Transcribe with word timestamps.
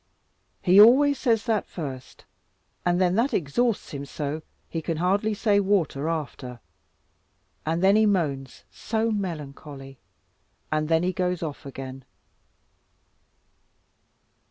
He 0.63 0.81
always 0.81 1.19
says 1.19 1.43
that 1.45 1.67
first, 1.67 2.25
and 2.83 2.99
then 2.99 3.13
that 3.17 3.35
exhausts 3.35 3.91
him 3.91 4.03
so, 4.03 4.41
he 4.67 4.81
can 4.81 4.97
hardly 4.97 5.35
say 5.35 5.59
'water' 5.59 6.09
after, 6.09 6.59
and 7.67 7.83
then 7.83 7.95
he 7.95 8.07
moans 8.07 8.63
so 8.71 9.11
melancholy, 9.11 9.99
and 10.71 10.89
then 10.89 11.03
he 11.03 11.13
goes 11.13 11.43
off 11.43 11.67
again." 11.67 12.03